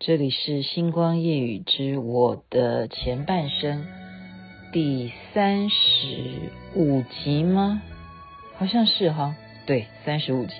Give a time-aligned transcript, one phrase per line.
[0.00, 3.84] 这里是星光夜雨之我的前半生
[4.72, 7.82] 第三十五集吗？
[8.56, 9.34] 好像是哈，
[9.66, 10.54] 对，三十五集。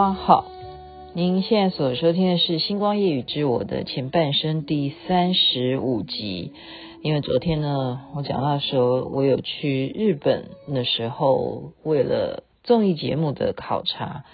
[0.00, 0.50] 花好，
[1.12, 6.54] 您现在所收听的是《星光夜语之我的前半生》第三十五集。
[7.02, 14.24] 因为昨天呢，我讲到说，我有去日本的时候，为了综艺节目的考察。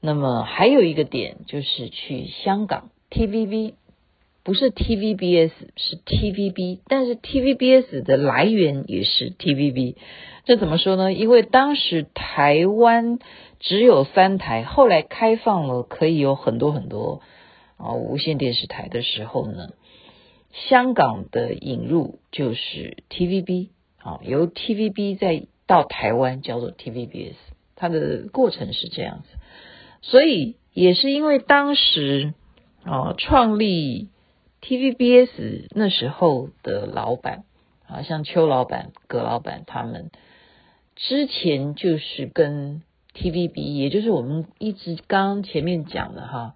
[0.00, 3.74] 那么还有一个点就是去香港 TVB，
[4.42, 9.96] 不是 TVBS，是 TVB，但是 TVBS 的来源也是 TVB。
[10.46, 11.12] 这怎么说呢？
[11.12, 13.18] 因为当时台湾。
[13.64, 17.22] 只有三台，后来开放了可以有很多很多
[17.78, 19.70] 啊无线电视台的时候呢，
[20.52, 27.36] 香港的引入就是 TVB 啊，由 TVB 再到台湾叫做 TVBS，
[27.74, 29.38] 它的过程是这样子，
[30.02, 32.34] 所以也是因为当时
[32.84, 34.10] 啊创立
[34.60, 37.44] TVBS 那时候的老板
[37.88, 40.10] 啊，像邱老板、葛老板他们
[40.96, 42.82] 之前就是跟
[43.14, 46.54] TVB，也就是我们一直刚前面讲的哈，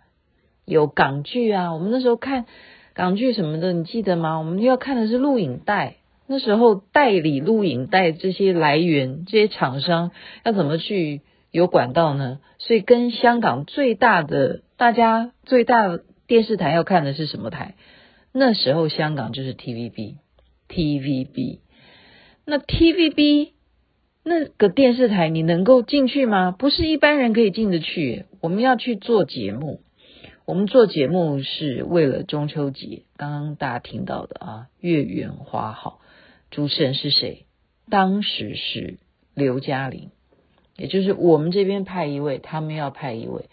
[0.64, 2.46] 有港剧啊，我们那时候看
[2.94, 4.38] 港剧什么的，你记得吗？
[4.38, 10.10] 我们要看的是录影带，那时候代理录影带这些来源，这些厂商
[10.44, 12.40] 要怎么去有管道呢？
[12.58, 17.76] 所以跟香港最大的，大家最大电视台要看的是什么台？
[18.32, 21.60] 那时候香港就是 TVB，TVB，
[22.44, 23.57] 那 TVB。
[24.24, 26.50] 那个电视台你能够进去吗？
[26.50, 28.26] 不是一般人可以进得去。
[28.40, 29.80] 我们要去做节目，
[30.44, 33.04] 我们做节目是为了中秋节。
[33.16, 36.00] 刚刚大家听到的啊，月圆花好，
[36.50, 37.46] 主持人是谁？
[37.90, 38.98] 当时是
[39.34, 40.10] 刘嘉玲，
[40.76, 43.46] 也就是我们这边派一位，他们要派一位。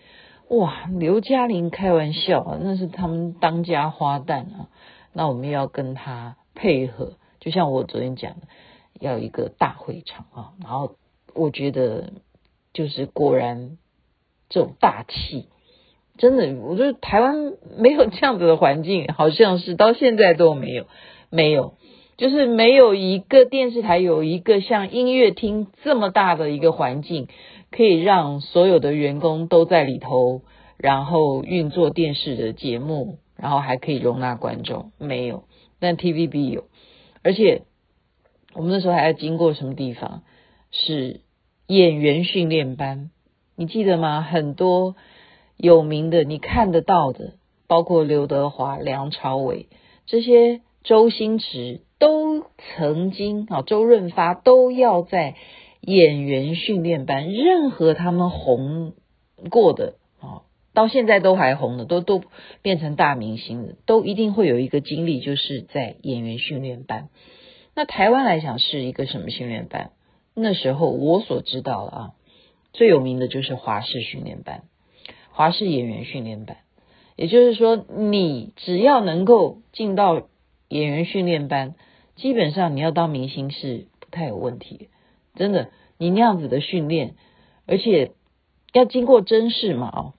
[0.49, 4.69] 哇，刘嘉玲开玩笑啊，那是他们当家花旦啊。
[5.13, 8.47] 那我们要跟他配合，就像我昨天讲的。
[8.99, 10.95] 要一个大会场啊，然后
[11.33, 12.13] 我觉得
[12.73, 13.77] 就是果然
[14.49, 15.47] 这种大气，
[16.17, 20.85] 真的，我觉得台湾没有这样子的环境，好像是到现在都没有，
[21.29, 21.73] 没有，
[22.15, 27.27] 就是没有一个电视台有一个像音乐厅这么大的一个环境，
[27.71, 30.41] 可以让所有的员工都在里头，
[30.77, 35.43] 然后运作电视的节目，然后还可以容纳观众，没有，
[35.79, 36.63] 但 TVB 有，
[37.23, 37.63] 而且。
[38.55, 40.23] 我们那时候还要经过什么地方？
[40.71, 41.21] 是
[41.67, 43.09] 演员训练班，
[43.55, 44.21] 你记得吗？
[44.21, 44.95] 很多
[45.55, 47.35] 有名的，你看得到的，
[47.67, 49.67] 包括刘德华、梁朝伟
[50.05, 55.35] 这些，周星驰都曾经啊，周润发都要在
[55.81, 57.31] 演员训练班。
[57.31, 58.93] 任何他们红
[59.49, 62.21] 过的啊，到现在都还红的，都都
[62.61, 67.09] 变成大明星的，都一定会有一个经历，就是在演员训练班。
[67.77, 69.91] 那台湾来讲是一个什么训练班？
[70.33, 72.11] 那时候我所知道的啊，
[72.71, 74.63] 最有名的就是华视训练班，
[75.31, 76.57] 华视演员训练班。
[77.17, 80.27] 也就是说，你只要能够进到
[80.69, 81.75] 演员训练班，
[82.15, 84.89] 基本上你要当明星是不太有问题。
[85.35, 87.15] 真的，你那样子的训练，
[87.67, 88.13] 而且
[88.71, 90.13] 要经过甄试嘛，哦，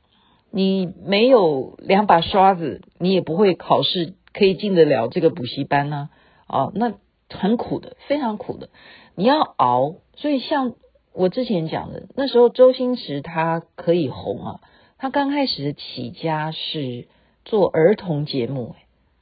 [0.51, 6.11] 你没有两把刷子，你也不会考试可以进得了这个补习班呢，
[6.47, 6.93] 哦，那。
[7.29, 8.69] 很苦的，非常苦的，
[9.15, 9.97] 你要熬。
[10.17, 10.75] 所以像
[11.13, 14.61] 我之前讲的，那时候周星驰他可以红啊，
[14.99, 17.07] 他刚开始起家是
[17.45, 18.75] 做儿童节目，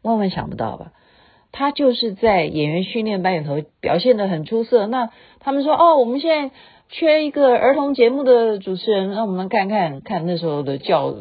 [0.02, 0.92] 万万想不到吧？
[1.52, 4.88] 他就是在演员训练班里头表现得很出色。
[4.88, 6.54] 那他们说，哦，我们现在
[6.88, 11.14] 缺一个儿童节目的主持人，那我们看看看那时候的教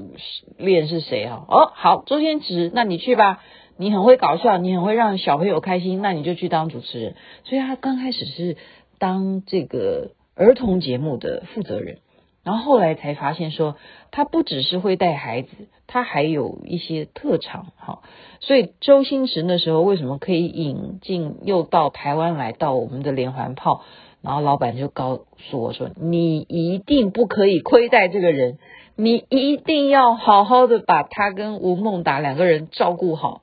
[0.57, 1.45] 练是谁啊？
[1.47, 3.43] 哦，好，周星驰，那你去吧。
[3.77, 7.15] 你很会搞笑，你很会让小朋友开心，那你就去当主持人。
[7.43, 8.57] 所以他刚开始是
[8.99, 11.97] 当这个儿童节目的负责人，
[12.43, 13.75] 然后后来才发现说，
[14.11, 15.49] 他不只是会带孩子，
[15.87, 17.67] 他还有一些特长。
[17.77, 18.01] 哈，
[18.39, 23.83] 所以周星驰那时候为什么可以引进又到台湾来到我们的连环炮？
[24.21, 28.57] 然后老板就告诉我说：“你一定不可以亏待这个人，
[28.95, 33.41] 你一定要好好的把他跟吴孟达两个人照顾好，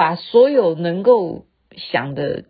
[0.00, 1.44] 把所有能够
[1.76, 2.44] 想的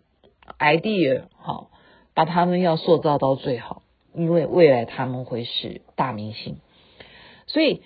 [0.57, 1.69] idea 好，
[2.13, 3.81] 把他们要塑造到最好，
[4.15, 6.59] 因为未来他们会是大明星。
[7.47, 7.81] 所以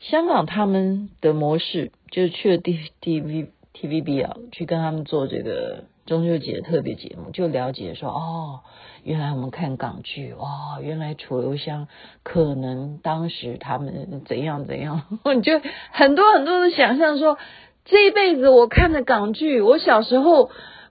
[0.00, 8.60] 香港他们的模式就是去了 T T V T V B 啊，去跟他们做这个。”中秋节特别节目，就了解说哦，
[9.02, 11.88] 原来我们看港剧哇，原来楚留香
[12.22, 15.02] 可能当时他们怎样怎样，
[15.34, 15.60] 你 就
[15.90, 17.38] 很多很多的想象说，
[17.86, 20.50] 这一辈子我看的港剧，我小时候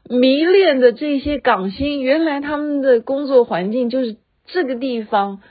[0.10, 5.42] 迷恋的这些港星，原来他们的工作环境就是这个地方，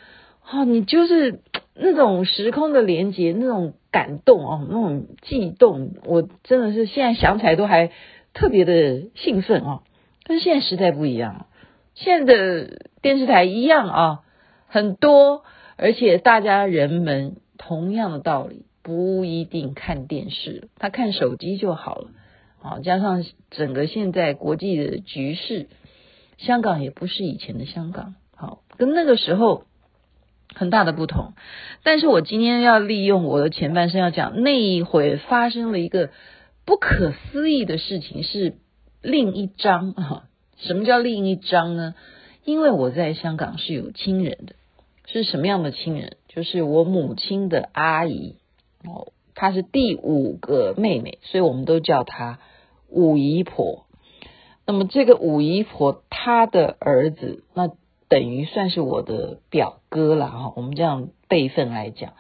[0.51, 1.39] 哦，你就是
[1.75, 7.93] 那种时空的连接，那种感动哦，那种悸动，我真的是现在想起来都还。
[8.37, 9.83] 特别的兴奋啊！
[10.27, 11.47] 但是现在时代不一样，
[11.95, 14.21] 现在的电视台一样啊，
[14.67, 15.45] 很多，
[15.77, 22.11] 而且大家人们同样的道理，不一定看电视，他看手机就好了
[22.63, 22.79] 啊。
[22.79, 25.67] 加上整个现在国际的局势，
[26.39, 29.65] 香港也不是以前的香港，好，跟那个时候
[30.55, 31.33] 很大的不同。
[31.83, 36.11] 但是我今天要利用我的前半生要讲那一回发生了一个。
[36.67, 38.55] 不可思议的事情是
[39.03, 40.25] 另一章啊！
[40.57, 41.95] 什么叫另一章呢？
[42.43, 44.55] 因为我在香港是有亲人的，
[45.05, 46.17] 是什么样的亲人？
[46.27, 48.37] 就是我母亲的阿姨
[48.87, 52.39] 哦，她是第五个妹妹，所以我们都叫她
[52.89, 53.87] 五姨婆。
[54.67, 57.71] 那么这个五姨婆她的儿子，那
[58.09, 60.53] 等于算是我的表哥了哈。
[60.57, 62.13] 我们这样辈分来讲，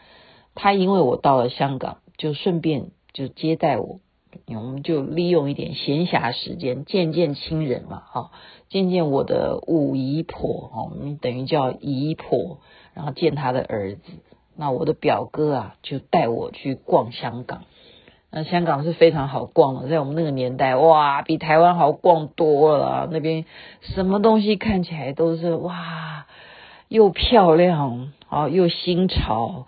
[0.55, 4.01] 他因为我到了香港，就顺便就接待我。
[4.49, 8.31] 我们就利用一点闲暇时间见见亲人嘛，哈，
[8.69, 12.59] 见见我的五姨婆，哦，我们等于叫姨婆，
[12.95, 14.03] 然后见他的儿子。
[14.57, 17.65] 那我的表哥啊，就带我去逛香港。
[18.31, 23.09] 那香港是非常好逛的，在我们那个年代，哇，比台湾好逛多了。
[23.11, 23.45] 那边
[23.81, 26.27] 什么东西看起来都是哇，
[26.89, 29.67] 又漂亮啊，又新潮，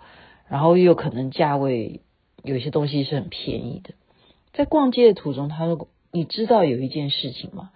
[0.49, 2.01] 然后又可能价位
[2.43, 3.93] 有些东西是很便宜的。
[4.53, 7.69] 在逛街的途中，他说：“你知道有一件事情吗？”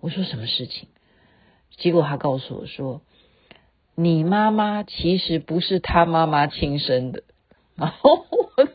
[0.00, 0.88] 我说：“什么事情？”
[1.76, 3.02] 结果他告诉我说
[3.98, 7.24] ：“你妈妈其实不是他妈妈亲生的。”
[7.74, 8.68] 然后我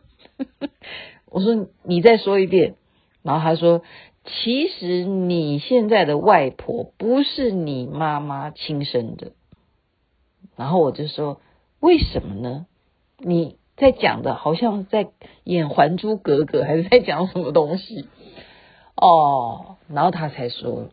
[1.32, 2.76] 我说：“你再说一遍。”
[3.24, 3.82] 然后他说
[4.26, 9.32] ：“其实你现在的外婆不是你妈妈亲生的。”
[10.58, 11.40] 然后我就说
[11.80, 12.66] ：“为什么呢？”
[13.20, 13.58] 你。
[13.76, 15.10] 在讲的好像在
[15.44, 18.08] 演《还珠格格》，还是在讲什么东西？
[18.96, 20.90] 哦，然后他才说，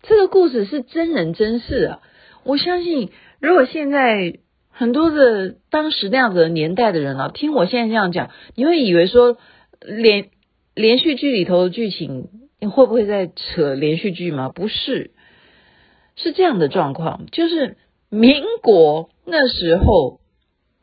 [0.00, 2.00] 这个故事是真人真事啊！
[2.44, 4.38] 我相信，如果现在
[4.70, 9.36] 很多的当时那样子的年代的人啊，听我现在这样讲，你会以为说
[9.80, 10.30] 连
[10.74, 12.28] 连续剧里头的剧情，
[12.60, 14.48] 你会不会在扯连续剧吗？
[14.48, 15.12] 不是，
[16.16, 17.76] 是这样的状况，就是
[18.08, 20.20] 民国那时候。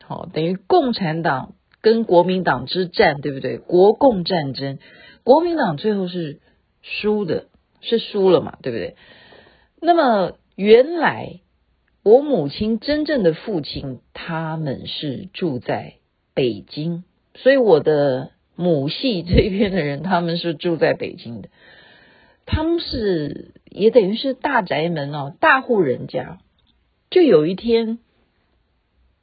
[0.08, 3.58] 好，等于共产党跟国民党之战，对不对？
[3.58, 4.78] 国共战争，
[5.24, 6.38] 国民党最后是
[6.80, 7.48] 输的，
[7.80, 8.94] 是输了嘛，对不对？
[9.80, 11.40] 那么原来
[12.06, 15.94] 我母亲真正的父亲他们是住在
[16.34, 17.02] 北京，
[17.34, 21.48] 所以我的母系这边的人他们是住在北京的，
[22.46, 26.38] 他们是也等于是大宅门哦，大户人家，
[27.10, 27.98] 就有一天。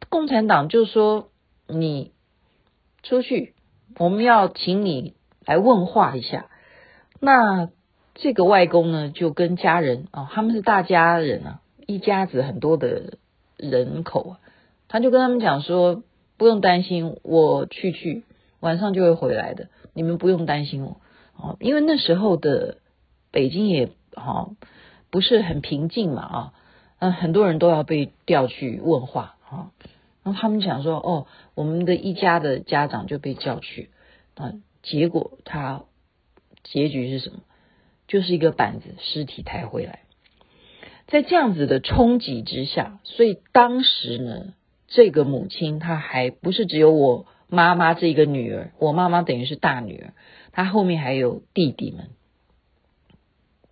[0.10, 1.30] 共产党就说
[1.70, 2.12] ：“你
[3.02, 3.54] 出去，
[3.98, 5.14] 我们要请你
[5.46, 6.48] 来问话一下。”
[7.22, 7.70] 那
[8.14, 13.18] 这个外公呢，就跟家人啊、哦，他们是大家人啊，一家子很多的
[13.58, 14.40] 人口啊，
[14.88, 16.04] 他就跟他们讲说
[16.38, 18.24] ：“不用担心，我去去，
[18.60, 20.98] 晚上就会回来的，你们不用担心我。”
[21.36, 22.78] 哦，因为那时候的
[23.32, 24.56] 北京也哈、哦、
[25.10, 26.54] 不是很平静嘛啊，
[27.00, 29.72] 嗯，很多人都要被调去问话啊。
[30.24, 33.90] 然后他们讲说：“哦，我们的一家的家长就被叫去，
[34.36, 35.84] 啊，结果他
[36.64, 37.40] 结局是什么？
[38.08, 40.02] 就是一个板子尸体抬回来。
[41.08, 44.54] 在这样子的冲击之下，所以当时呢，
[44.88, 50.14] 这个母亲她还不是只有我妈妈这个女儿，我妈妈等于是大女儿，
[50.52, 52.10] 她后面还有弟弟们，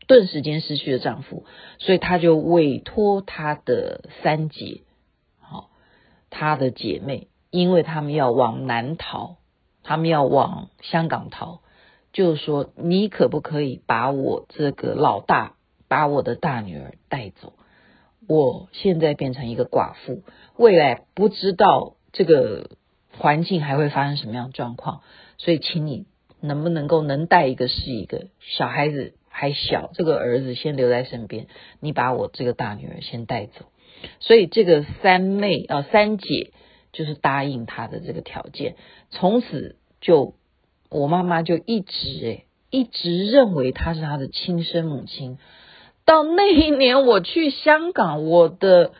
[0.08, 1.46] 顿时间失去了丈夫，
[1.80, 4.82] 所以她就委托她的三姐。”
[5.40, 5.70] 好
[6.30, 9.38] 她的姐妹，因为他们要往南逃，
[9.84, 11.62] 他们要往香港逃，
[12.14, 15.56] 就是说，你可不可以把我这个老大，
[15.92, 17.52] 把我的大女儿带走？
[18.26, 20.24] 我现在变成一个寡妇，
[20.56, 22.70] 未来不知道这个
[23.18, 25.02] 环境还会发生什么样的状况，
[25.38, 26.06] 所以请你
[26.40, 31.48] 能不能够能带一个是一个，小孩子还小，这个儿子先留在身边，
[31.82, 33.66] 你把我这个大女儿先带走。
[34.22, 36.54] 所以这个三妹啊、三姐
[36.94, 38.78] 就是答应他的这个条件，
[39.10, 40.36] 从此就
[40.90, 45.38] 我妈妈就一直诶一直认为她是她的亲生母亲。
[46.06, 48.92] 到那一年我去香港，我的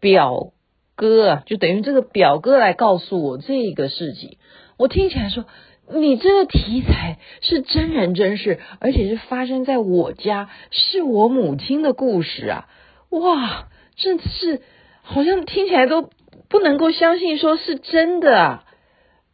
[0.00, 0.52] 表
[0.96, 4.38] 哥啊，就等于这个表哥来告诉我这个事情。
[4.78, 5.44] 我听起来说，
[5.92, 12.68] 你这个题材是真人真事，而且是发生在我家，是我母亲的故事啊！
[13.10, 14.62] 哇，这是
[15.02, 16.08] 好像听起来都
[16.48, 18.64] 不能够相信，说是真的啊。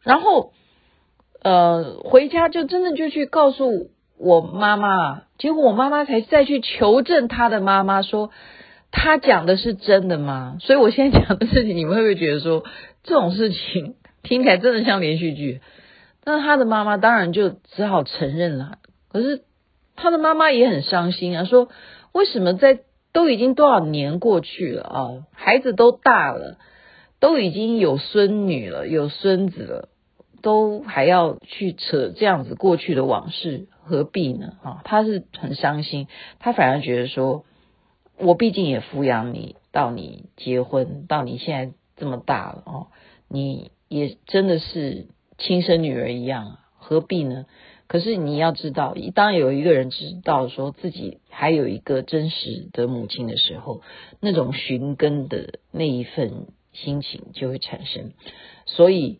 [0.01, 0.53] 然后，
[1.43, 3.91] 呃，回家就真的就去告诉。
[4.21, 8.29] 我妈妈，结果我妈妈才再去求证她的妈妈，说
[8.91, 10.57] 她讲的是真的吗？
[10.59, 12.63] 所以我现在讲的事情，你们会不会觉得说
[13.03, 15.61] 这种事情听起来真的像连续剧？
[16.23, 18.77] 但是她的妈妈当然就只好承认了。
[19.11, 19.41] 可是
[19.95, 21.69] 她的妈妈也很伤心啊，说
[22.11, 26.57] 为什么在都已经多少年过去了啊，孩子都大了，
[27.19, 29.87] 都已经有孙女了，有孙子了。
[30.43, 34.57] 都还要去扯这样子过去的往事，何必呢？
[34.63, 36.07] 啊，他是很伤心，
[36.39, 37.45] 他反而觉得说，
[38.17, 42.87] 我毕竟也抚养你到你结婚，到你现在这么大了哦，
[43.27, 45.07] 你也真的是
[45.37, 47.45] 亲生女儿一样啊，何必呢？
[47.87, 53.81] 可是你要知道，当有一个人知道说自己还有一个真实的母亲的时候，
[54.19, 58.13] 那种寻根的那一份心情就会产生，
[58.65, 59.19] 所以。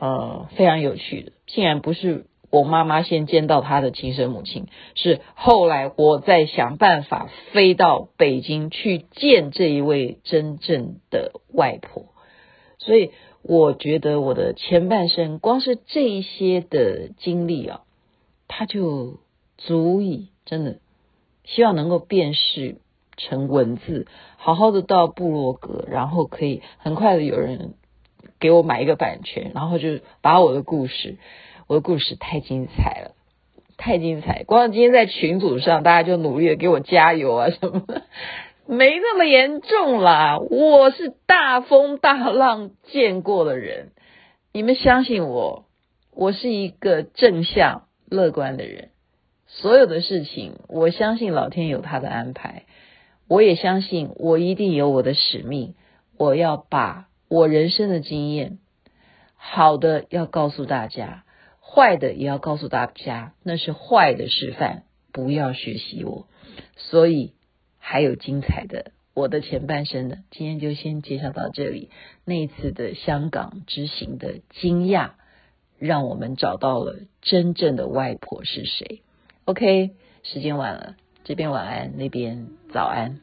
[0.00, 12.06] 呃，非常有趣的，竟然不是我妈妈先见到她的亲生母亲，是后来我再想办法飞到北京去见这一位真正的外婆。
[12.78, 13.10] 所以
[13.42, 17.82] 我觉得我的前半生，光是这一些的经历啊，
[18.46, 19.18] 它就
[19.56, 20.78] 足以真的
[21.44, 22.76] 希望能够辨识
[23.16, 27.74] 成文字，好好的到部落格，然后可以很快的有人。
[28.40, 31.16] 给我买一个版权，然后就把我的故事，
[31.68, 33.14] 我的故事太精彩了，
[33.76, 34.42] 太精彩！
[34.44, 38.04] 光今天在群组上，大家就努力的给我加油啊什么的，
[38.66, 40.38] 没那么严重啦。
[40.38, 43.90] 我是大风大浪见过的人，
[44.50, 45.66] 你们相信我，
[46.14, 48.88] 我是一个正向乐观的人。
[49.46, 52.64] 所有的事情，我相信老天有他的安排，
[53.28, 55.74] 我也相信我一定有我的使命，
[56.16, 57.08] 我要把。
[57.28, 58.58] 我人生的经验，
[59.36, 61.24] 好的要告诉大家，
[61.70, 66.26] 坏的也要告诉大家，那是坏的示范，不要学习我。
[66.76, 67.34] 所以
[67.78, 71.90] 还有精彩的我的前半生呢，今天就先介绍到这里。
[72.24, 75.10] 那一次的香港之行的惊讶，
[75.78, 79.02] 让我们找到了真正的外婆是谁。
[79.44, 79.90] OK，
[80.22, 83.20] 时间晚了，这边晚安，那边早安。